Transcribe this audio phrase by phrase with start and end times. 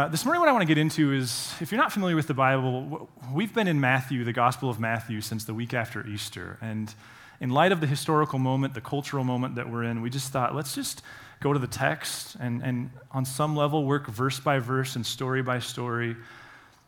[0.00, 2.26] Uh, this morning, what I want to get into is if you're not familiar with
[2.26, 6.56] the Bible, we've been in Matthew, the Gospel of Matthew, since the week after Easter.
[6.62, 6.94] And
[7.38, 10.54] in light of the historical moment, the cultural moment that we're in, we just thought,
[10.54, 11.02] let's just
[11.40, 15.42] go to the text and, and on some level work verse by verse and story
[15.42, 16.16] by story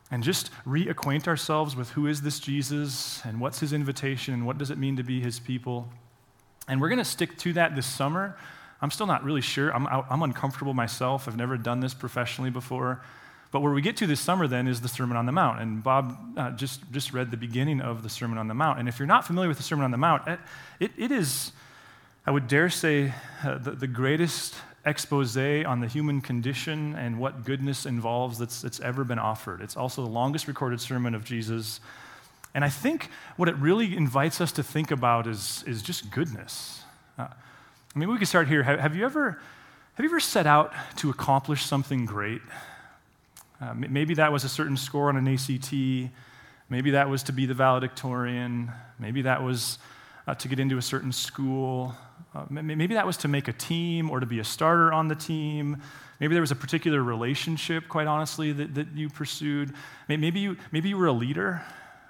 [0.09, 4.57] and just reacquaint ourselves with who is this Jesus and what's his invitation and what
[4.57, 5.87] does it mean to be his people.
[6.67, 8.35] And we're going to stick to that this summer.
[8.83, 9.73] I'm still not really sure.
[9.73, 11.29] I'm, I'm uncomfortable myself.
[11.29, 13.01] I've never done this professionally before.
[13.51, 15.61] But where we get to this summer then is the Sermon on the Mount.
[15.61, 18.79] And Bob uh, just, just read the beginning of the Sermon on the Mount.
[18.79, 20.27] And if you're not familiar with the Sermon on the Mount,
[20.81, 21.53] it, it is,
[22.25, 23.13] I would dare say,
[23.45, 24.53] uh, the, the greatest
[24.85, 29.61] expose on the human condition and what goodness involves that's, that's ever been offered.
[29.61, 31.79] It's also the longest recorded sermon of Jesus.
[32.53, 36.81] And I think what it really invites us to think about is, is just goodness.
[37.17, 37.27] Uh,
[37.95, 38.63] I mean, we could start here.
[38.63, 39.39] Have, you ever,
[39.93, 42.41] have you ever set out to accomplish something great?
[43.61, 45.71] Uh, maybe that was a certain score on an ACT.
[46.69, 48.71] Maybe that was to be the valedictorian.
[48.97, 49.77] Maybe that was
[50.25, 51.93] uh, to get into a certain school.
[52.33, 55.15] Uh, maybe that was to make a team or to be a starter on the
[55.15, 55.79] team.
[56.19, 59.71] Maybe there was a particular relationship, quite honestly, that, that you pursued.
[60.07, 61.61] Maybe you, maybe you were a leader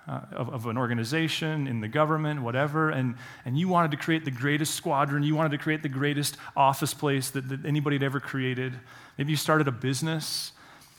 [0.08, 3.16] uh, of, of, an organization, in the government, whatever, and,
[3.46, 6.94] and you wanted to create the greatest squadron, you wanted to create the greatest office
[6.94, 8.74] place that, that anybody had ever created.
[9.18, 10.52] Maybe you started a business.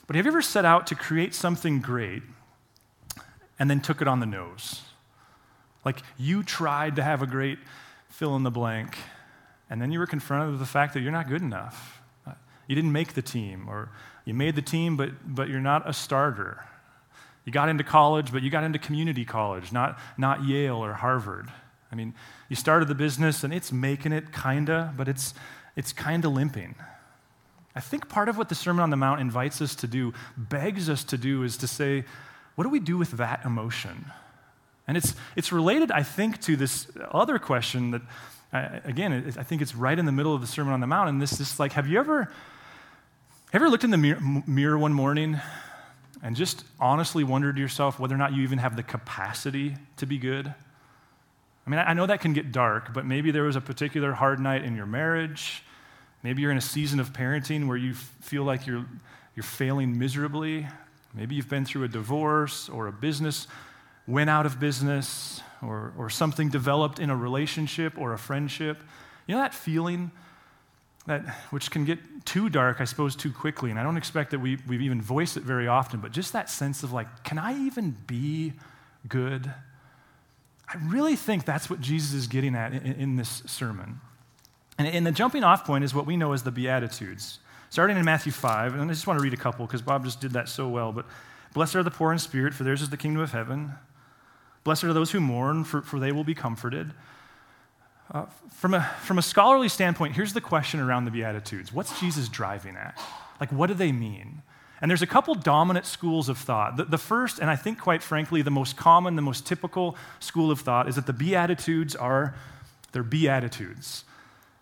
[0.07, 2.23] But have you ever set out to create something great
[3.59, 4.83] and then took it on the nose?
[5.85, 7.59] Like you tried to have a great
[8.09, 8.97] fill in the blank,
[9.69, 12.01] and then you were confronted with the fact that you're not good enough.
[12.67, 13.91] You didn't make the team, or
[14.25, 16.65] you made the team, but, but you're not a starter
[17.45, 21.49] you got into college, but you got into community college, not, not Yale or Harvard.
[21.93, 22.15] I mean,
[22.49, 25.35] you started the business and it's making it kinda, but it's,
[25.77, 26.75] it's kinda limping.
[27.77, 30.89] I think part of what the Sermon on the Mount invites us to do, begs
[30.89, 32.05] us to do, is to say,
[32.55, 34.07] what do we do with that emotion?
[34.87, 38.03] And it's, it's related, I think, to this other question that,
[38.53, 41.09] uh, again, I think it's right in the middle of the Sermon on the Mount.
[41.09, 42.33] And this is like, have you ever, have
[43.53, 45.41] you ever looked in the mirror, mirror one morning
[46.25, 50.07] and just honestly wonder to yourself whether or not you even have the capacity to
[50.07, 50.53] be good?
[51.67, 54.41] I mean, I know that can get dark, but maybe there was a particular hard
[54.41, 55.63] night in your marriage.
[56.25, 58.85] Maybe you're in a season of parenting where you feel like you're,
[59.37, 60.67] you're failing miserably.
[61.15, 63.47] Maybe you've been through a divorce or a business
[64.07, 68.83] went out of business or, or something developed in a relationship or a friendship.
[69.27, 70.11] You know that feeling
[71.07, 73.71] that, which can get too dark, I suppose, too quickly.
[73.71, 76.49] And I don't expect that we, we even voiced it very often, but just that
[76.49, 78.55] sense of like, can I even be
[79.07, 79.53] good?
[80.67, 84.01] I really think that's what Jesus is getting at in, in this sermon.
[84.79, 87.39] And, and the jumping off point is what we know as the Beatitudes.
[87.69, 90.21] Starting in Matthew 5, and I just want to read a couple because Bob just
[90.21, 90.93] did that so well.
[90.93, 91.07] But
[91.53, 93.73] blessed are the poor in spirit, for theirs is the kingdom of heaven.
[94.63, 96.93] Blessed are those who mourn, for, for they will be comforted.
[98.11, 102.29] Uh, from, a, from a scholarly standpoint, here's the question around the Beatitudes What's Jesus
[102.29, 102.99] driving at?
[103.41, 104.43] Like, what do they mean?
[104.81, 106.77] And there's a couple dominant schools of thought.
[106.77, 110.51] The, the, first, and I think quite frankly, the most common, the most typical school
[110.51, 112.35] of thought is that the Beatitudes are,
[112.93, 114.05] they're Beatitudes.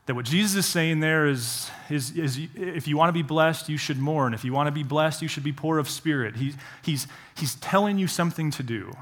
[0.06, 3.68] That what Jesus is saying there is, is, is if you want to be blessed,
[3.68, 4.34] you should mourn.
[4.34, 6.36] If you want to be blessed, you should be poor of spirit.
[6.36, 8.92] He, he's, he's telling you something to do.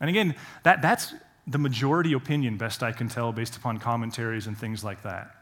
[0.00, 1.12] And again, that, that's
[1.48, 5.34] the majority opinion, best I can tell, based upon commentaries and things like that.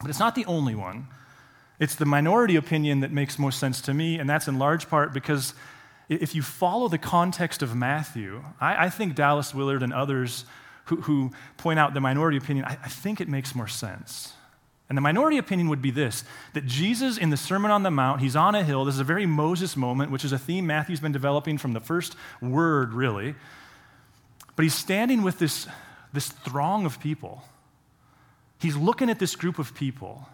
[0.00, 1.08] But it's not the only one.
[1.80, 5.12] It's the minority opinion that makes most sense to me, and that's in large part
[5.12, 5.54] because
[6.08, 10.44] if you follow the context of Matthew, I, I think Dallas Willard and others
[10.86, 14.32] who, who, point out the minority opinion, I, I think it makes more sense.
[14.88, 18.22] And the minority opinion would be this that Jesus, in the Sermon on the Mount,
[18.22, 18.86] he's on a hill.
[18.86, 21.80] This is a very Moses moment, which is a theme Matthew's been developing from the
[21.80, 23.34] first word, really.
[24.58, 25.68] But he's standing with this,
[26.12, 27.44] this throng of people.
[28.58, 30.28] He's looking at this group of people.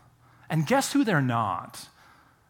[0.49, 1.91] And guess who they're not?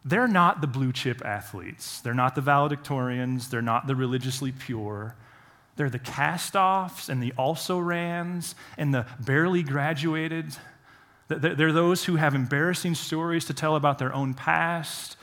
[0.04, 2.00] They're not the blue chip athletes.
[2.00, 3.50] They're not the valedictorians.
[3.50, 5.16] They're not the religiously pure.
[5.74, 10.56] They're the cast offs and the also rans and the barely graduated.
[11.26, 15.16] They're those who have embarrassing stories to tell about their own past.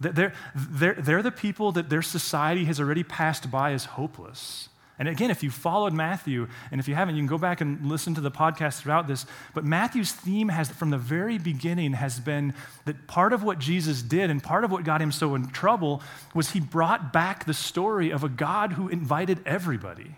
[0.00, 4.68] They're, they're, they're the people that their society has already passed by as hopeless.
[5.00, 7.84] And again, if you followed Matthew, and if you haven't, you can go back and
[7.86, 9.24] listen to the podcast throughout this.
[9.54, 12.52] But Matthew's theme has, from the very beginning, has been
[12.84, 16.02] that part of what Jesus did and part of what got him so in trouble
[16.34, 20.16] was he brought back the story of a God who invited everybody.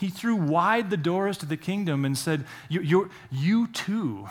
[0.00, 4.28] He threw wide the doors to the kingdom and said, you, you too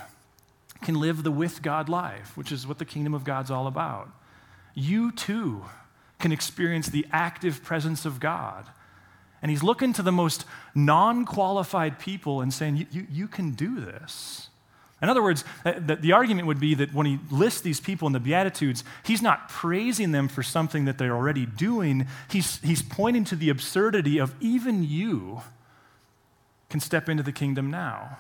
[0.81, 4.09] can live the with God life, which is what the kingdom of God's all about.
[4.77, 5.65] you too
[6.19, 8.65] can experience the active presence of God.
[9.41, 13.79] And he's looking to the most non qualified people and saying, you, you, can do
[13.79, 14.49] this.
[15.01, 18.13] In other words, the, the argument would be that when he lists these people in
[18.13, 22.07] the Beatitudes, he's not praising them for something that they're already doing.
[22.31, 25.41] He's, he's pointing to the absurdity of even you
[26.69, 28.17] can step into the kingdom now.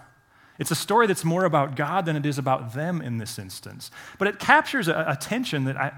[0.59, 3.91] It's a story that's more about God than it is about them in this instance.
[4.17, 5.93] But it captures a, a tension that I,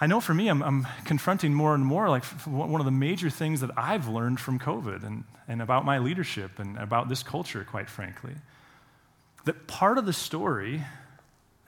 [0.00, 2.08] I know for me, I'm, I'm, confronting more and more.
[2.08, 5.98] Like one of the major things that I've learned from COVID and, and about my
[5.98, 8.34] leadership and about this culture, quite frankly,
[9.44, 10.82] that part of the story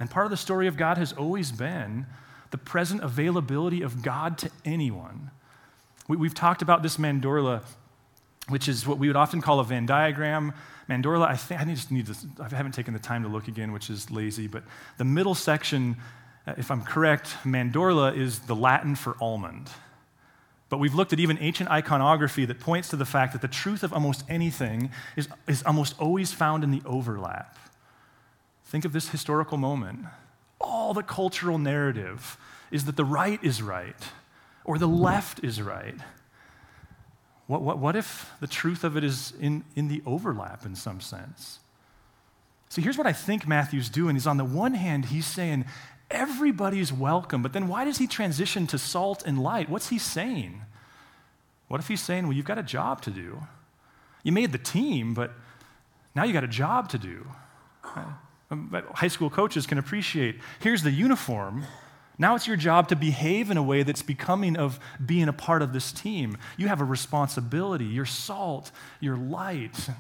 [0.00, 2.06] and part of the story of God has always been
[2.50, 5.30] the present availability of God to anyone.
[6.08, 7.62] We, have talked about this mandorla,
[8.48, 10.52] which is what we would often call a Venn diagram.
[10.88, 13.72] Mandorla, I think I just need to, I haven't taken the time to look again,
[13.72, 14.62] which is lazy, but
[14.98, 15.96] the middle section
[16.46, 19.70] Uh, if I'm correct, mandorla is the Latin for almond.
[20.68, 23.82] But we've looked at even ancient iconography that points to the fact that the truth
[23.82, 27.56] of almost anything is, is almost always found in the overlap.
[28.64, 30.00] Think of this historical moment.
[30.60, 32.36] All the cultural narrative
[32.70, 33.96] is that the right is right
[34.64, 35.94] or the left is right.
[37.46, 41.00] What, what, what if the truth of it is in, in the overlap in some
[41.00, 41.60] sense?
[42.68, 44.16] See, here's what I think Matthew's doing.
[44.16, 45.64] Is on the one hand, he's saying
[46.10, 47.42] Everybody's welcome.
[47.42, 49.68] But then why does he transition to salt and light?
[49.68, 50.62] What's he saying?
[51.68, 53.42] What if he's saying, well, you've got a job to do?
[54.22, 55.32] You made the team, but
[56.14, 57.26] now you got a job to do.
[58.50, 61.64] High school coaches can appreciate here's the uniform.
[62.18, 65.60] Now it's your job to behave in a way that's becoming of being a part
[65.62, 66.38] of this team.
[66.56, 67.84] You have a responsibility.
[67.84, 68.70] You're salt,
[69.00, 69.90] you're light.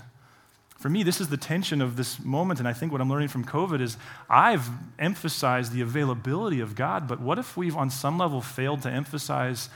[0.76, 3.28] For me, this is the tension of this moment, and I think what I'm learning
[3.28, 3.96] from COVID is
[4.28, 4.68] I've
[4.98, 9.70] emphasized the availability of God, but what if we've on some level failed to emphasize,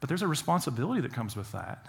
[0.00, 1.86] but there's a responsibility that comes with that?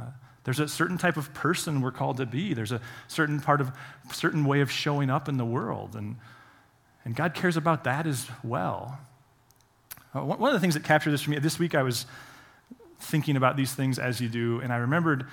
[0.00, 0.04] Uh,
[0.44, 2.54] there's a certain type of person we're called to be.
[2.54, 3.72] There's a certain part of,
[4.12, 6.16] certain way of showing up in the world, and,
[7.04, 9.00] and God cares about that as well.
[10.14, 12.06] Uh, one of the things that captured this for me, this week I was
[13.00, 15.26] thinking about these things as you do, and I remembered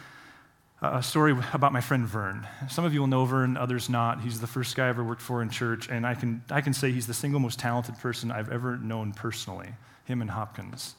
[0.83, 2.45] a story about my friend Vern.
[2.69, 4.19] Some of you will know Vern, others not.
[4.19, 6.73] He's the first guy I ever worked for in church, and I can, I can
[6.73, 9.69] say he's the single most talented person I've ever known personally,
[10.03, 10.95] him and Hopkins.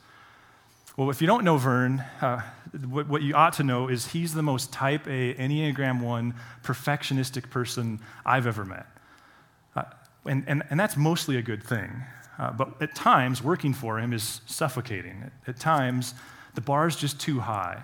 [0.96, 2.40] Well, if you don't know Vern, uh,
[2.88, 7.50] what, what, you ought to know is he's the most type A, Enneagram 1, perfectionistic
[7.50, 8.86] person I've ever met.
[9.76, 9.82] Uh,
[10.24, 11.90] and, and, and that's mostly a good thing.
[12.38, 15.24] Uh, but at times, working for him is suffocating.
[15.24, 16.14] At, at times,
[16.54, 17.82] the bar is just too high.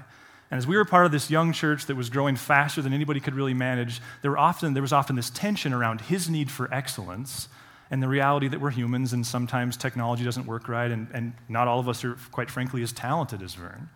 [0.50, 3.20] And as we were part of this young church that was growing faster than anybody
[3.20, 6.72] could really manage, there, were often, there was often this tension around his need for
[6.74, 7.48] excellence
[7.90, 11.66] and the reality that we're humans and sometimes technology doesn't work right, and, and not
[11.66, 13.88] all of us are, quite frankly, as talented as Vern.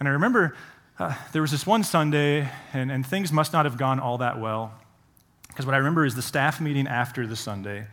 [0.00, 0.56] And I remember
[0.98, 4.40] uh, there was this one Sunday, and, and things must not have gone all that
[4.40, 4.72] well,
[5.48, 7.86] because what I remember is the staff meeting after the Sunday.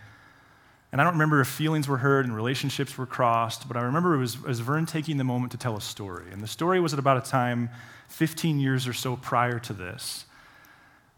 [0.92, 4.16] And I don't remember if feelings were hurt and relationships were crossed, but I remember
[4.16, 6.32] it was, it was Vern taking the moment to tell a story.
[6.32, 7.70] And the story was at about a time
[8.08, 10.26] 15 years or so prior to this,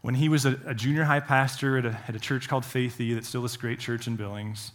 [0.02, 3.14] when he was a, a junior high pastor at a, at a church called Faithy,
[3.14, 4.72] that's still this great church in Billings.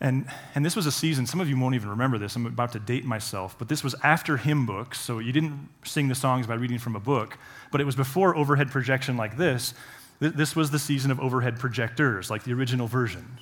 [0.00, 2.72] And, and this was a season, some of you won't even remember this, I'm about
[2.72, 6.46] to date myself, but this was after hymn books, so you didn't sing the songs
[6.46, 7.38] by reading from a book,
[7.70, 9.74] but it was before overhead projection like this.
[10.20, 13.38] This was the season of overhead projectors, like the original version.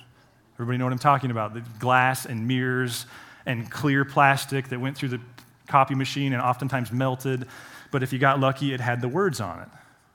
[0.55, 1.53] Everybody know what I'm talking about?
[1.53, 3.05] The glass and mirrors
[3.45, 5.21] and clear plastic that went through the
[5.67, 7.47] copy machine and oftentimes melted.
[7.91, 9.67] But if you got lucky, it had the words on it.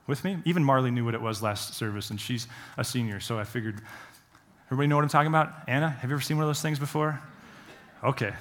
[0.07, 0.37] With me?
[0.45, 3.81] Even Marley knew what it was last service, and she's a senior, so I figured.
[4.67, 5.53] Everybody know what I'm talking about?
[5.67, 7.21] Anna, have you ever seen one of those things before?
[8.03, 8.33] Okay.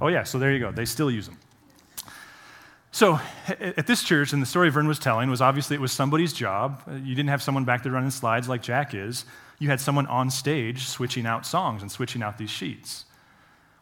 [0.00, 0.70] Oh, yeah, so there you go.
[0.70, 1.38] They still use them.
[2.92, 3.18] So
[3.48, 6.82] at this church, and the story Vern was telling was obviously it was somebody's job.
[6.86, 9.24] You didn't have someone back there running slides like Jack is
[9.62, 13.04] you had someone on stage switching out songs and switching out these sheets.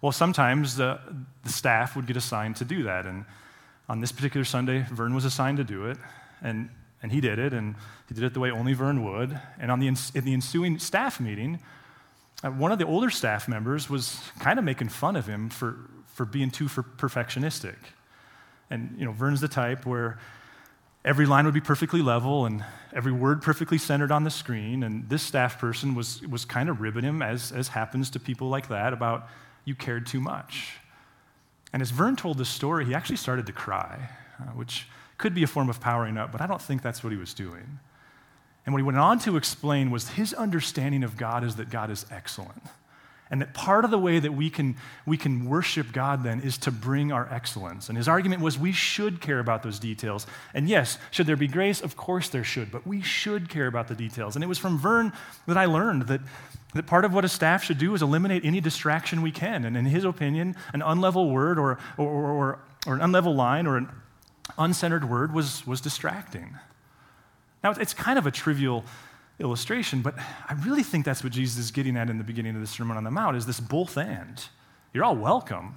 [0.02, 1.00] Well, sometimes the,
[1.42, 3.06] the staff would get assigned to do that.
[3.06, 3.24] And
[3.88, 5.96] on this particular Sunday, Vern was assigned to do it.
[6.42, 6.68] And,
[7.02, 7.54] and he did it.
[7.54, 7.76] And
[8.08, 9.40] he did it the way only Vern would.
[9.58, 11.60] And on the, in the ensuing staff meeting,
[12.44, 15.78] uh, one of the older staff members was kind of making fun of him for,
[16.08, 17.76] for being too for perfectionistic.
[18.70, 20.18] And, you know, Vern's the type where
[21.04, 24.82] every line would be perfectly level and every word perfectly centered on the screen.
[24.82, 28.48] And this staff person was, was kind of ribbing him, as, as happens to people
[28.48, 29.28] like that, about
[29.64, 30.74] you cared too much.
[31.72, 34.10] And as Vern told this story, he actually started to cry,
[34.40, 34.86] uh, which
[35.18, 37.34] could be a form of powering up, but I don't think that's what he was
[37.34, 37.78] doing.
[38.64, 41.90] And what he went on to explain was his understanding of God is that God
[41.90, 42.62] is excellent.
[43.30, 46.58] And that part of the way that we can, we can worship God then is
[46.58, 47.88] to bring our excellence.
[47.88, 50.26] And his argument was we should care about those details.
[50.52, 51.80] And yes, should there be grace?
[51.80, 54.34] Of course there should, but we should care about the details.
[54.34, 55.12] And it was from Vern
[55.46, 56.20] that I learned that,
[56.74, 59.64] that part of what a staff should do is eliminate any distraction we can.
[59.64, 63.76] And in his opinion, an unlevel word or, or, or, or an unlevel line or
[63.76, 63.88] an
[64.58, 66.58] uncentered word was, was distracting.
[67.62, 68.84] Now, it's kind of a trivial
[69.40, 72.60] illustration, but I really think that's what Jesus is getting at in the beginning of
[72.60, 74.42] the Sermon on the Mount is this both and.
[74.92, 75.76] You're all welcome,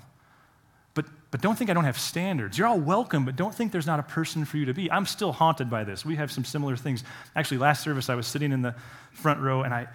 [0.94, 2.58] but, but don't think I don't have standards.
[2.58, 4.92] You're all welcome, but don't think there's not a person for you to be.
[4.92, 6.06] I'm still haunted by this.
[6.06, 7.04] We have some similar things.
[7.36, 8.76] Actually, last service, I was sitting in the
[9.12, 9.88] front row, and I,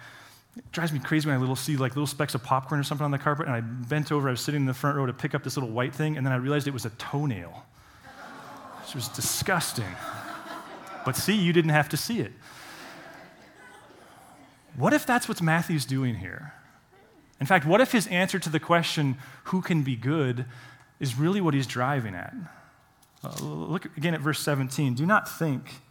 [0.57, 3.05] it drives me crazy when I little see like little specks of popcorn or something
[3.05, 5.13] on the carpet, and I bent over, I was sitting in the front row to
[5.13, 7.65] pick up this little white thing, and then I realized it was a toenail.
[8.87, 9.85] It was disgusting.
[11.05, 12.31] But see, you didn't have to see it.
[14.79, 16.53] What if that's what Matthew's doing here?
[17.41, 20.45] In fact, what if his answer to the question, who can be good,
[21.01, 22.33] is really what he's driving at?
[23.21, 24.93] Uh, look again at verse 17.
[24.93, 25.81] Do not think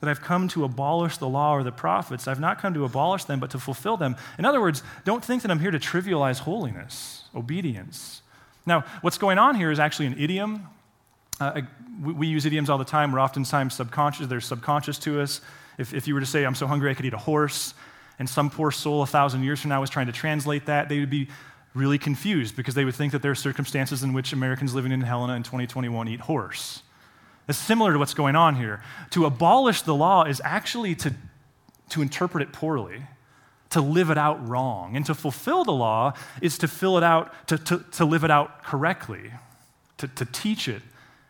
[0.00, 2.26] that I've come to abolish the law or the prophets.
[2.26, 4.16] I've not come to abolish them, but to fulfill them.
[4.38, 8.22] In other words, don't think that I'm here to trivialize holiness, obedience.
[8.64, 10.66] Now, what's going on here is actually an idiom.
[11.38, 11.60] Uh,
[12.02, 13.12] we, we, use idioms all the time.
[13.12, 14.26] We're oftentimes subconscious.
[14.26, 15.42] They're subconscious to us.
[15.76, 17.74] If, if you were to say, I'm so hungry I could eat a horse,
[18.18, 21.00] and some poor soul a thousand years from now was trying to translate that, they
[21.00, 21.28] would be
[21.74, 25.02] really confused because they would think that there are circumstances in which Americans living in
[25.02, 26.82] Helena in 2021 eat horse.
[27.48, 28.82] It's similar to what's going on here.
[29.10, 31.14] To abolish the law is actually to,
[31.90, 33.02] to interpret it poorly,
[33.70, 34.96] to live it out wrong.
[34.96, 38.30] And to fulfill the law is to fill it out, to, to, to live it
[38.30, 39.30] out correctly,
[39.98, 40.82] to, to teach it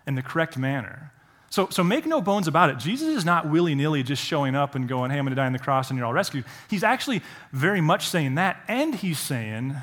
[0.07, 1.12] in the correct manner.
[1.57, 2.77] So, so make no bones about it.
[2.77, 5.47] Jesus is not willy nilly just showing up and going, hey, I'm going to die
[5.47, 6.45] on the cross and you're all rescued.
[6.69, 9.75] He's actually very much saying that, and he's saying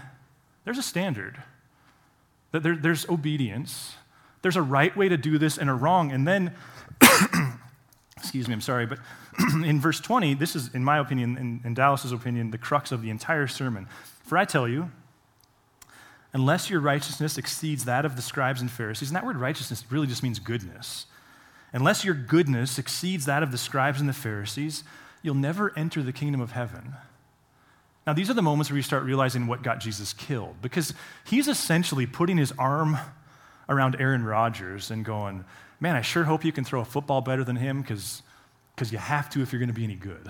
[0.65, 1.41] there's a standard,
[2.51, 3.95] that there, there's obedience,
[4.43, 6.11] there's a right way to do this and a wrong.
[6.11, 6.53] And then,
[8.17, 8.99] excuse me, I'm sorry, but
[9.65, 13.01] in verse 20, this is, in my opinion, in, in Dallas's opinion, the crux of
[13.01, 13.87] the entire sermon.
[14.25, 14.91] For I tell you,
[16.33, 20.05] unless your righteousness exceeds that of the scribes and Pharisees, and that word righteousness really
[20.05, 21.07] just means goodness
[21.73, 24.83] Unless your goodness exceeds that of the scribes and the Pharisees,
[25.23, 26.93] you'll never enter the kingdom of heaven.
[28.05, 30.93] Now, these are the moments where you start realizing what got Jesus killed, because
[31.25, 32.97] he's essentially putting his arm
[33.67, 35.45] around Aaron Rodgers and going,
[35.79, 38.21] Man, I sure hope you can throw a football better than him, because
[38.89, 40.29] you have to if you're going to be any good.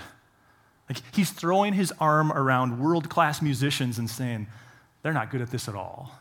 [0.90, 4.48] Like, he's throwing his arm around world class musicians and saying,
[5.02, 6.12] They're not good at this at all.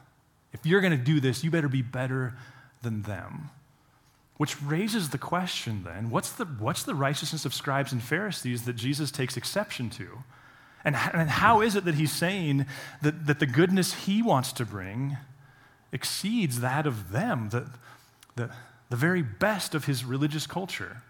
[0.52, 2.34] If you're going to do this, you better be better
[2.82, 3.50] than them.
[4.42, 8.72] Which raises the question then what's the, what's the righteousness of scribes and Pharisees that
[8.72, 10.24] Jesus takes exception to?
[10.84, 12.66] And, and how is it that he's saying
[13.02, 15.16] that, that the goodness he wants to bring
[15.92, 17.70] exceeds that of them, the,
[18.34, 18.50] the,
[18.90, 21.02] the very best of his religious culture?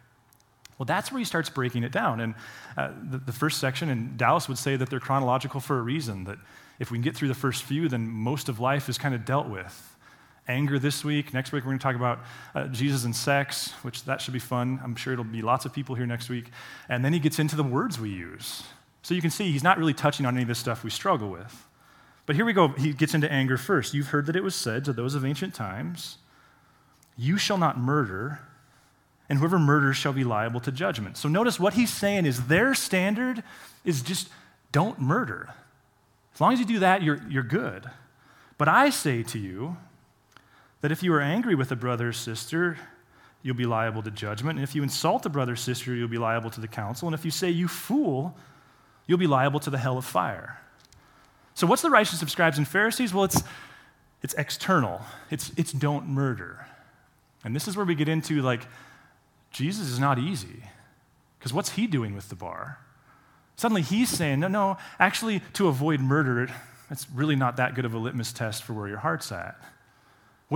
[0.76, 2.20] Well, that's where he starts breaking it down.
[2.20, 2.34] And
[2.76, 6.24] uh, the, the, first section, and Dallas would say that they're chronological for a reason,
[6.24, 6.36] that
[6.78, 9.24] if we can get through the first few, then most of life is kind of
[9.24, 9.91] dealt with
[10.48, 11.32] anger this week.
[11.32, 12.20] Next week, we're going to talk about
[12.54, 14.80] uh, Jesus and sex, which that should be fun.
[14.82, 16.46] I'm sure it'll be lots of people here next week.
[16.88, 18.64] And then he gets into the words we use.
[19.02, 21.30] So you can see he's not really touching on any of this stuff we struggle
[21.30, 21.66] with.
[22.26, 22.68] But here we go.
[22.68, 23.94] He gets into anger first.
[23.94, 26.18] You've heard that it was said to those of ancient times,
[27.16, 28.40] You shall not murder,
[29.28, 31.16] and whoever murders shall be liable to judgment.
[31.16, 33.42] So notice what he's saying is their standard
[33.84, 34.28] is just
[34.70, 35.54] don't murder.
[36.34, 37.90] As long as you do that, you're, you're good.
[38.56, 39.76] But I say to you,
[40.82, 42.76] that if you are angry with a brother or sister,
[43.42, 44.58] you'll be liable to judgment.
[44.58, 47.08] And if you insult a brother or sister, you'll be liable to the council.
[47.08, 48.36] And if you say, you fool,
[49.06, 50.58] you'll be liable to the hell of fire.
[51.54, 53.12] So, what's the righteousness of scribes and Pharisees?
[53.12, 53.42] Well, it's,
[54.22, 56.66] it's external, it's, it's don't murder.
[57.44, 58.66] And this is where we get into like,
[59.50, 60.62] Jesus is not easy.
[61.38, 62.78] Because what's he doing with the bar?
[63.56, 66.48] Suddenly he's saying, no, no, actually, to avoid murder,
[66.90, 69.60] it's really not that good of a litmus test for where your heart's at.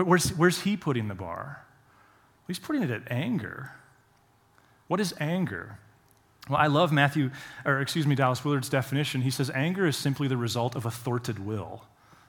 [0.05, 1.65] Where's, where's he putting the bar?
[2.47, 3.73] He's putting it at anger.
[4.89, 5.79] What is anger?
[6.49, 7.31] Well, I love Matthew,
[7.65, 9.23] or excuse me, Dallas Willard's definition.
[9.23, 11.85] He says anger is simply the result of a thwarted will,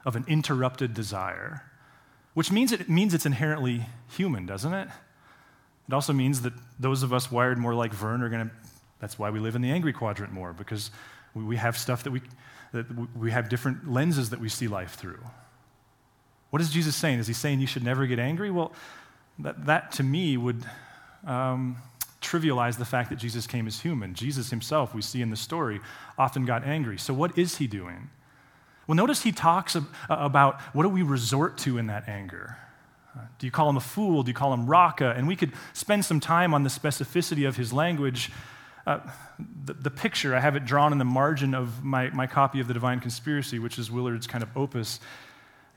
[0.06, 1.64] of an interrupted desire,
[2.34, 4.88] which means it means it's inherently human, doesn't it?
[5.88, 8.56] It also means that those of us wired more like Vern are going to,
[9.00, 10.90] that's why we live in the angry quadrant more, because
[11.36, 12.22] we have stuff that we,
[12.72, 15.20] that we have different lenses that we see life through.
[16.50, 17.20] What is Jesus saying?
[17.20, 18.52] Is he saying you should never get angry?
[18.52, 18.74] Well,
[19.40, 20.64] that, that to me would
[21.26, 21.78] um,
[22.22, 24.14] trivialize the fact that Jesus came as human.
[24.14, 25.80] Jesus himself, we see in the story,
[26.18, 26.98] often got angry.
[26.98, 28.10] So, what is he doing?
[28.88, 29.76] Well, notice he talks
[30.10, 32.58] about what do we resort to in that anger.
[33.16, 34.24] Uh, do you call him a fool?
[34.24, 35.14] Do you call him raca?
[35.18, 38.32] And we could spend some time on the specificity of his language.
[38.86, 39.00] Uh,
[39.66, 42.70] the, the, picture, I have it drawn in the margin of my, my copy of
[42.70, 45.02] The Divine Conspiracy, which is Willard's kind of opus.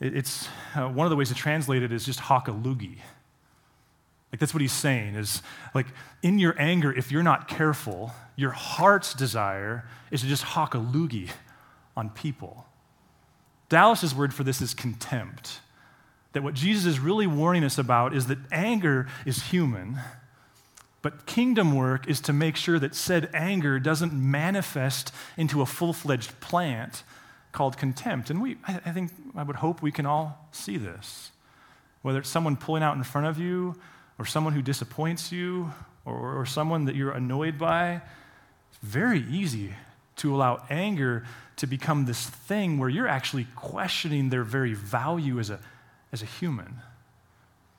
[0.01, 2.99] It, it's uh, one of the ways to translate it is just hakalugi.
[4.33, 5.43] Like that's what he's saying is
[5.75, 5.87] like
[6.23, 11.31] in your anger, if you're not careful, your heart's desire is to just hakalugi
[11.97, 12.67] on people.
[13.69, 15.61] Dallas's word for this is contempt.
[16.33, 19.99] That what Jesus is really warning us about is that anger is human,
[21.03, 25.93] but kingdom work is to make sure that said anger doesn't manifest into a full
[25.93, 27.03] fledged plant
[27.53, 28.31] called contempt.
[28.31, 31.33] And we, I think, I would hope we can all see this.
[32.03, 33.77] Whether it's someone pulling out in front of you,
[34.19, 35.73] or someone who disappoints you,
[36.05, 38.01] or, or someone that you're annoyed by,
[38.71, 39.75] it's very easy
[40.17, 41.25] to allow anger
[41.57, 45.59] to become this thing where you're actually questioning their very value as a,
[46.13, 46.77] as a human.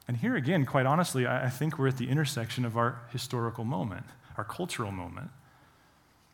[0.07, 3.63] And here again, quite honestly, I, I think we're at the intersection of our historical
[3.63, 4.05] moment,
[4.37, 5.29] our cultural moment.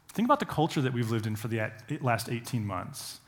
[0.09, 1.69] Think about the culture that we've lived in for the
[2.01, 3.19] last 18 months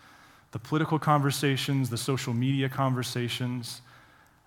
[0.51, 3.81] the political conversations, the social media conversations.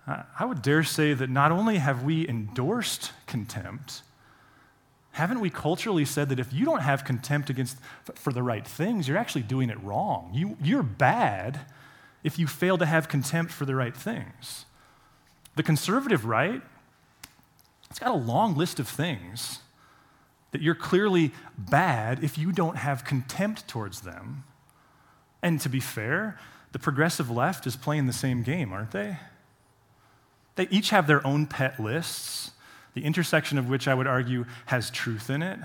[0.07, 4.03] Uh, I would dare say that not only have we endorsed contempt,
[5.13, 7.77] haven't we culturally said that if you don't have contempt against
[8.15, 10.31] for the right things, you're actually doing it wrong?
[10.33, 11.61] You, you're bad
[12.25, 14.65] if you fail to have contempt for the right things.
[15.55, 16.63] The conservative right,
[17.91, 19.59] it's got a long list of things
[20.53, 24.45] that you're clearly bad if you don't have contempt towards them.
[25.43, 26.39] And to be fair,
[26.73, 29.19] the progressive left is playing the same game, aren't they?
[30.57, 32.53] They each have their own pet lists
[32.95, 35.59] the intersection of which I would argue has truth in it.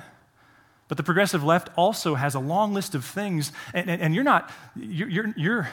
[0.88, 4.24] But the progressive left also has a long list of things, and, and, and you're
[4.24, 5.70] not, you're, you're, you're,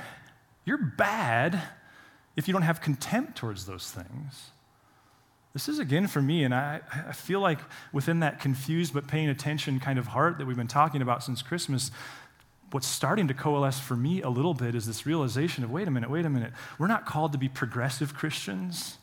[0.64, 1.62] you're bad
[2.34, 4.50] if you don't have contempt towards those things.
[5.52, 7.60] This is again for me, and I, I feel like
[7.92, 11.42] within that confused but paying attention kind of heart that we've been talking about since
[11.42, 11.92] Christmas,
[12.74, 15.92] what's starting to coalesce for me a little bit is this realization of wait a
[15.92, 16.52] minute, wait a minute.
[16.76, 18.98] We're not called to be progressive Christians.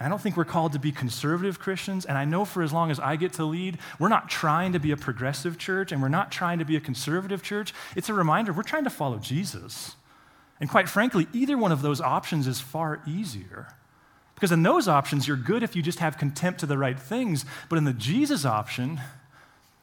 [0.00, 2.04] I don't think we're called to be conservative Christians.
[2.04, 4.80] And I know for as long as I get to lead, we're not trying to
[4.80, 7.72] be a progressive church and we're not trying to be a conservative church.
[7.94, 9.94] It's a reminder we're trying to follow Jesus.
[10.58, 13.68] And quite frankly, either one of those options is far easier.
[14.34, 17.44] Because in those options, you're good if you just have contempt to the right things.
[17.68, 19.00] But in the Jesus option,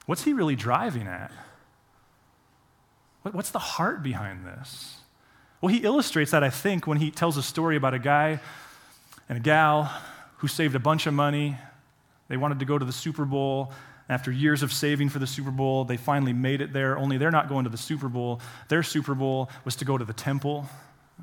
[0.06, 1.32] what's he really driving at?
[3.32, 4.98] What's the heart behind this?
[5.62, 8.40] Well, he illustrates that, I think, when he tells a story about a guy
[9.30, 9.92] and a gal
[10.38, 11.58] who saved a bunch of money.
[12.28, 13.72] They wanted to go to the Super Bowl.
[14.10, 17.32] After years of saving for the Super Bowl, they finally made it there, only they're
[17.32, 18.42] not going to the Super Bowl.
[18.68, 20.68] Their Super Bowl was to go to the temple.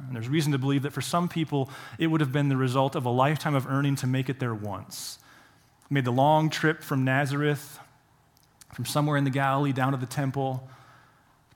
[0.06, 2.94] And there's reason to believe that for some people, it would have been the result
[2.94, 5.18] of a lifetime of earning to make it there once.
[5.90, 7.78] Made the long trip from Nazareth,
[8.72, 10.66] from somewhere in the Galilee down to the temple.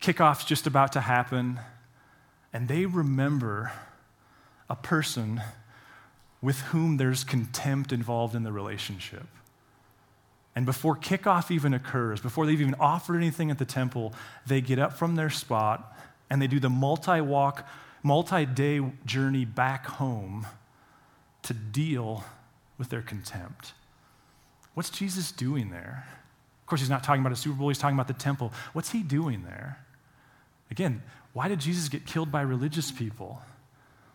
[0.05, 1.59] Kickoff's just about to happen.
[2.53, 3.73] And they remember
[4.69, 5.41] a person
[6.43, 9.27] with whom there's contempt involved in the relationship.
[10.55, 14.13] And before kickoff even occurs, before they've even offered anything at the temple,
[14.47, 15.97] they get up from their spot
[16.29, 17.67] and they do the multi walk,
[18.03, 20.47] multi day journey back home
[21.45, 22.25] to deal
[22.77, 23.73] with their contempt.
[24.75, 26.07] What's Jesus doing there?
[26.61, 28.53] Of course, he's not talking about a Super Bowl, he's talking about the temple.
[28.75, 29.79] What's he doing there?
[30.75, 33.41] Again, why did Jesus get killed by religious people?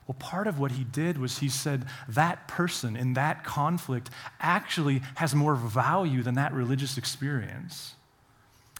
[0.05, 4.09] Well, part of what he did was he said that person in that conflict
[4.41, 7.93] actually has more value than that religious experience.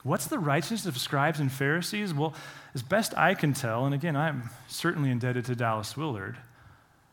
[0.04, 2.14] What's the righteousness of scribes and Pharisees?
[2.14, 2.34] Well,
[2.76, 6.36] as best I can tell, and again, I'm certainly indebted to Dallas Willard,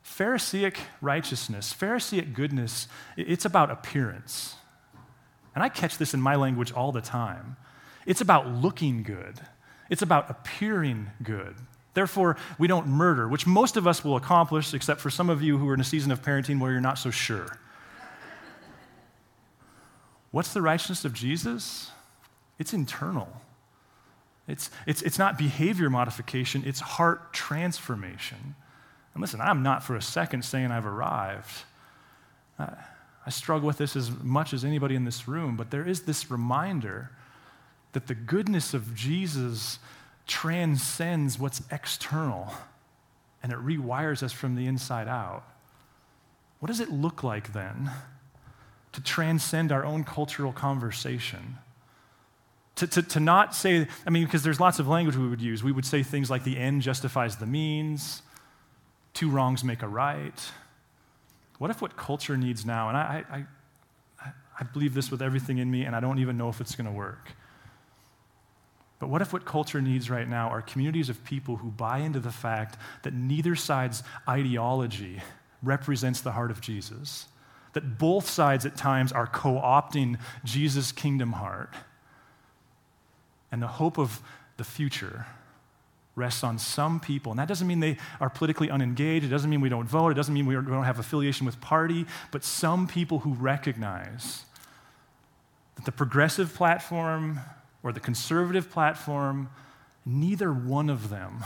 [0.02, 4.56] Pharisaic righteousness, Pharisaic goodness, it's about appearance.
[5.54, 7.56] And I catch this in my language all the time.
[8.04, 9.42] It's about looking good,
[9.90, 11.56] it's about appearing good.
[11.94, 15.56] Therefore, we don't murder, which most of us will accomplish, except for some of you
[15.56, 17.58] who are in a season of parenting where you're not so sure.
[20.30, 21.90] What's the righteousness of Jesus?
[22.58, 23.28] It's internal.
[24.48, 28.54] It's, it's, it's not behavior modification, it's heart transformation.
[29.14, 31.64] And listen, I'm not for a second saying I've arrived.
[32.58, 32.74] I,
[33.24, 36.30] I struggle with this as much as anybody in this room, but there is this
[36.30, 37.10] reminder
[37.96, 39.78] that the goodness of Jesus
[40.26, 42.52] transcends what's external
[43.42, 45.44] and it rewires us from the inside out.
[46.58, 47.90] What does it look like then
[48.92, 51.56] to transcend our own cultural conversation?
[52.74, 55.64] To, to, to not say, I mean, because there's lots of language we would use.
[55.64, 58.20] We would say things like the end justifies the means,
[59.14, 60.38] two wrongs make a right.
[61.56, 63.46] What if what culture needs now, and I, I,
[64.60, 66.84] I believe this with everything in me, and I don't even know if it's going
[66.84, 67.30] to work.
[68.98, 72.20] But what if what culture needs right now are communities of people who buy into
[72.20, 75.20] the fact that neither side's ideology
[75.62, 77.26] represents the heart of Jesus?
[77.74, 81.74] That both sides at times are co opting Jesus' kingdom heart.
[83.52, 84.22] And the hope of
[84.56, 85.26] the future
[86.14, 87.30] rests on some people.
[87.30, 89.26] And that doesn't mean they are politically unengaged.
[89.26, 90.08] It doesn't mean we don't vote.
[90.08, 92.06] It doesn't mean we don't have affiliation with party.
[92.32, 94.46] But some people who recognize
[95.74, 97.40] that the progressive platform
[97.86, 99.48] or the conservative platform,
[100.04, 101.44] neither one of them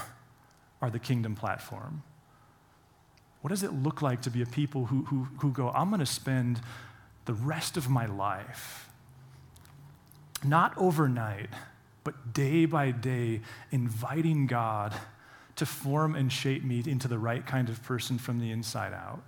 [0.80, 2.02] are the kingdom platform.
[3.42, 6.00] What does it look like to be a people who, who, who go, I'm going
[6.00, 6.62] to spend
[7.26, 8.88] the rest of my life,
[10.42, 11.50] not overnight,
[12.04, 14.94] but day by day, inviting God
[15.56, 19.22] to form and shape me into the right kind of person from the inside out?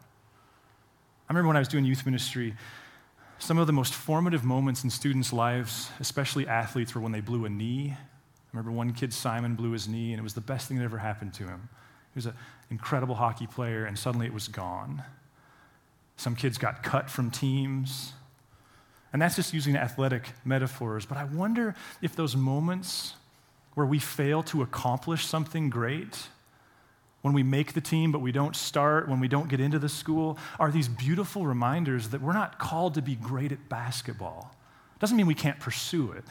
[1.29, 2.55] I remember when I was doing youth ministry,
[3.42, 7.44] some of the most formative moments in students' lives, especially athletes, were when they blew
[7.44, 7.92] a knee.
[7.92, 7.96] I
[8.52, 10.98] remember one kid, Simon, blew his knee, and it was the best thing that ever
[10.98, 11.68] happened to him.
[12.14, 12.35] He was an
[12.70, 15.02] incredible hockey player, and suddenly it was gone.
[16.16, 18.12] Some kids got cut from teams.
[19.12, 21.05] And that's just using athletic metaphors.
[21.05, 23.14] But I wonder if those moments
[23.74, 26.28] where we fail to accomplish something great,
[27.22, 29.88] when we make the team but we don't start, when we don't get into the
[29.88, 34.54] school, are these beautiful reminders that we're not called to be great at basketball.
[34.98, 36.24] Doesn't mean we can't pursue it,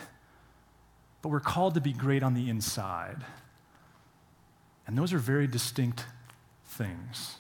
[1.21, 3.23] but we're called to be great on the inside.
[4.85, 6.05] And those are very distinct
[6.65, 7.37] things.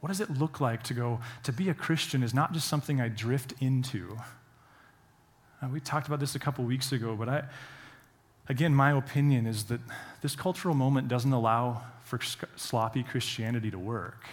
[0.00, 3.00] What does it look like to go, to be a Christian is not just something
[3.00, 4.18] I drift into.
[5.62, 7.44] Uh, we talked about this a couple weeks ago, but I,
[8.48, 9.80] again, my opinion is that
[10.22, 12.18] this cultural moment doesn't allow for
[12.56, 14.26] sloppy Christianity to work.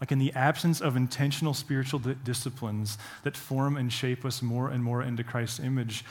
[0.00, 4.68] Like in the absence of intentional spiritual di- disciplines that form and shape us more
[4.68, 6.04] and more into Christ's image,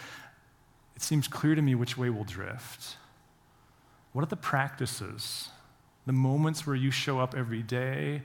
[0.95, 2.97] it seems clear to me which way we'll drift.
[4.11, 5.49] What are the practices,
[6.05, 8.23] the moments where you show up every day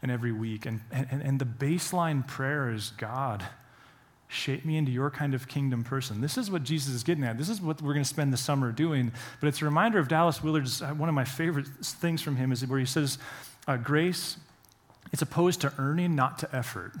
[0.00, 0.66] and every week?
[0.66, 3.44] And, and, and the baseline prayer is God,
[4.30, 6.20] shape me into your kind of kingdom person.
[6.20, 7.36] This is what Jesus is getting at.
[7.36, 9.12] This is what we're going to spend the summer doing.
[9.40, 12.52] But it's a reminder of Dallas Willard's, uh, one of my favorite things from him
[12.52, 13.18] is where he says,
[13.66, 14.36] uh, grace,
[15.12, 16.92] it's opposed to earning, not to effort.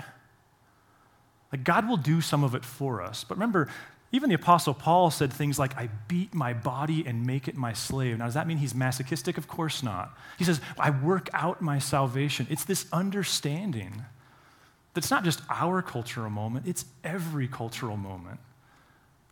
[1.52, 3.24] Like God will do some of it for us.
[3.24, 3.68] But remember,
[4.12, 7.72] even the Apostle Paul said things like, I beat my body and make it my
[7.72, 8.18] slave.
[8.18, 9.38] Now, does that mean he's masochistic?
[9.38, 10.16] Of course not.
[10.36, 12.48] He says, I work out my salvation.
[12.50, 14.04] It's this understanding
[14.94, 18.40] that's not just our cultural moment, it's every cultural moment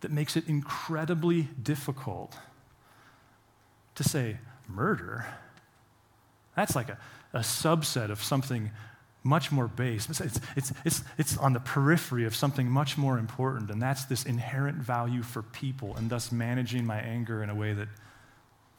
[0.01, 2.35] that makes it incredibly difficult
[3.95, 5.25] to say, murder?
[6.55, 6.97] That's like a,
[7.33, 8.71] a subset of something
[9.23, 10.09] much more base.
[10.09, 14.23] It's, it's, it's, it's on the periphery of something much more important, and that's this
[14.23, 17.89] inherent value for people, and thus managing my anger in a way that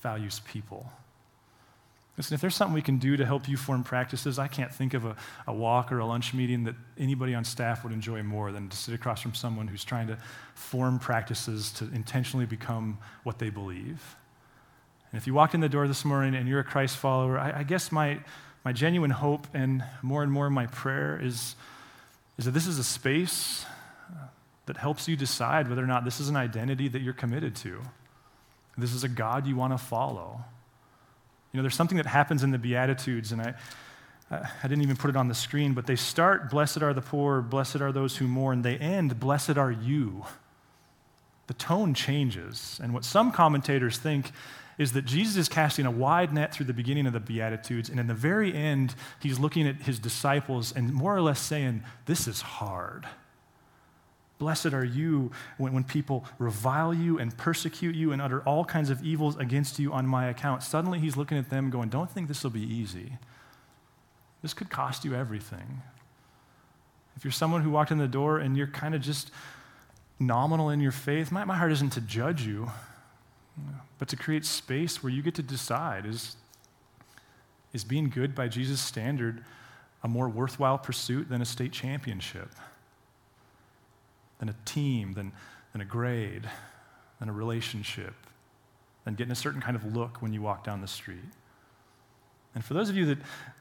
[0.01, 0.91] values people.
[2.17, 4.95] Listen, if there's something we can do to help you form practices, I can't think
[4.95, 8.53] of a, a walk or a lunch meeting that anybody on staff would enjoy more
[8.53, 10.19] than to sit across from someone who's trying to
[10.55, 14.17] form practices to intentionally become what they believe.
[15.13, 17.61] And if you walked in the door this morning and you're a Christ follower, I,
[17.61, 18.19] I guess my,
[18.65, 21.57] my genuine hope and more and more my prayer is,
[22.39, 23.65] is that this is a space
[24.67, 27.81] that helps you decide whether or not this is an identity that you're committed to.
[28.79, 30.45] This is a God you want to follow.
[31.53, 33.55] You know, there's something that happens in the Beatitudes, and I,
[34.31, 37.41] I didn't even put it on the screen, but they start, Blessed are the poor,
[37.43, 38.63] blessed are those who mourn.
[38.63, 40.25] They end, Blessed are you.
[41.49, 42.79] The tone changes.
[42.83, 44.31] And what some commentators think
[44.79, 47.99] is that Jesus is casting a wide net through the beginning of the Beatitudes, and
[47.99, 52.29] in the very end, he's looking at his disciples and more or less saying, This
[52.29, 53.07] is hard.
[54.41, 58.89] Blessed are you when, when people revile you and persecute you and utter all kinds
[58.89, 60.63] of evils against you on my account.
[60.63, 63.19] Suddenly he's looking at them going, Don't think this will be easy.
[64.41, 65.83] This could cost you everything.
[67.17, 69.31] If you're someone who walked in the door and you're kind of just
[70.19, 72.71] nominal in your faith, my, my heart isn't to judge you,
[73.99, 76.37] but to create space where you get to decide is,
[77.75, 79.45] is being good by Jesus' standard
[80.03, 82.49] a more worthwhile pursuit than a state championship?
[84.41, 85.31] Than a team, than,
[85.73, 86.49] than a grade,
[87.21, 88.15] than a relationship,
[89.05, 91.19] than getting a certain kind of look when you walk down the street.
[92.55, 93.19] And for those of you that,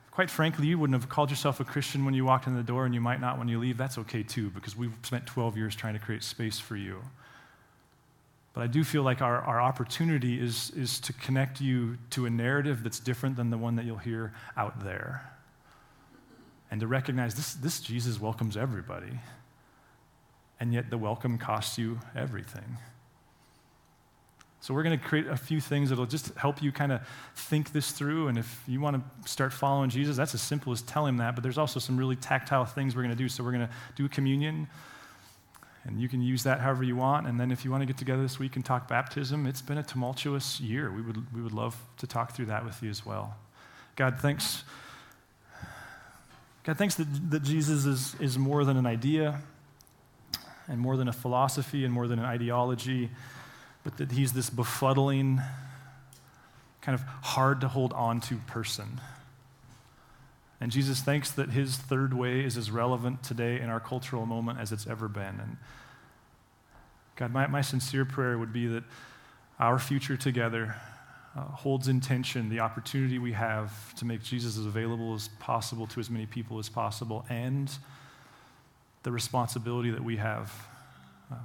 [0.10, 2.86] quite frankly, you wouldn't have called yourself a Christian when you walked in the door
[2.86, 5.76] and you might not when you leave, that's okay too, because we've spent 12 years
[5.76, 7.02] trying to create space for you.
[8.54, 12.30] But I do feel like our, our opportunity is, is to connect you to a
[12.30, 15.30] narrative that's different than the one that you'll hear out there.
[16.72, 19.20] And to recognize this, this Jesus welcomes everybody.
[20.60, 22.78] And yet the welcome costs you everything.
[24.62, 27.02] So, we're going to create a few things that'll just help you kind of
[27.34, 28.28] think this through.
[28.28, 31.34] And if you want to start following Jesus, that's as simple as tell him that.
[31.34, 33.30] But there's also some really tactile things we're going to do.
[33.30, 34.68] So, we're going to do communion.
[35.86, 37.26] And you can use that however you want.
[37.26, 39.78] And then if you want to get together this week and talk baptism, it's been
[39.78, 40.92] a tumultuous year.
[40.92, 43.38] We would, we would love to talk through that with you as well.
[43.96, 44.66] God, thanks.
[46.64, 49.42] God, thanks that, that Jesus is, is more than an idea
[50.70, 53.10] and more than a philosophy and more than an ideology,
[53.84, 55.44] but that he's this befuddling,
[56.82, 59.02] kind of hard to hold on to person.
[60.62, 64.60] And Jesus thinks that his third way is as relevant today in our cultural moment
[64.60, 65.40] as it's ever been.
[65.40, 65.58] And
[67.16, 68.84] God, my, my sincere prayer would be that
[69.60, 70.76] our future together
[71.36, 75.88] uh, holds in tension the opportunity we have to make Jesus as available as possible
[75.88, 77.72] to as many people as possible and
[79.04, 80.52] the responsibility that we have
[81.32, 81.36] uh,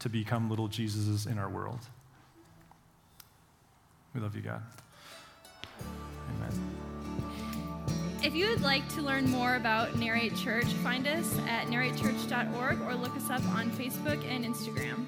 [0.00, 1.80] to become little Jesuses in our world.
[4.14, 4.62] We love you, God.
[6.36, 6.74] Amen.
[8.22, 12.94] If you would like to learn more about Narrate Church, find us at narratechurch.org or
[12.94, 15.04] look us up on Facebook and Instagram.